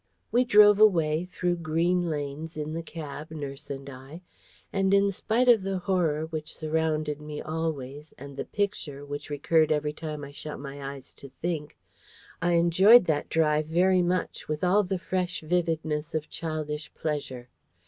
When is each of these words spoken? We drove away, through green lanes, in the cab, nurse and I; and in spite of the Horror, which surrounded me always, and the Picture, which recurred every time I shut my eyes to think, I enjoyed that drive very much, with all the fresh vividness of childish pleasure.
We 0.31 0.43
drove 0.45 0.79
away, 0.79 1.25
through 1.25 1.57
green 1.57 2.09
lanes, 2.09 2.57
in 2.57 2.73
the 2.73 2.81
cab, 2.81 3.29
nurse 3.29 3.69
and 3.69 3.87
I; 3.87 4.21
and 4.73 4.95
in 4.95 5.11
spite 5.11 5.47
of 5.47 5.61
the 5.61 5.77
Horror, 5.77 6.25
which 6.25 6.55
surrounded 6.55 7.21
me 7.21 7.39
always, 7.39 8.11
and 8.17 8.35
the 8.35 8.45
Picture, 8.45 9.05
which 9.05 9.29
recurred 9.29 9.71
every 9.71 9.93
time 9.93 10.23
I 10.23 10.31
shut 10.31 10.59
my 10.59 10.95
eyes 10.95 11.13
to 11.13 11.29
think, 11.29 11.77
I 12.41 12.53
enjoyed 12.53 13.05
that 13.05 13.29
drive 13.29 13.67
very 13.67 14.01
much, 14.01 14.47
with 14.47 14.63
all 14.63 14.83
the 14.83 14.97
fresh 14.97 15.41
vividness 15.41 16.15
of 16.15 16.31
childish 16.31 16.91
pleasure. 16.95 17.49